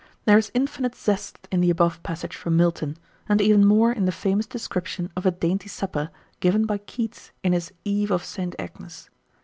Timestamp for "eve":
7.85-8.09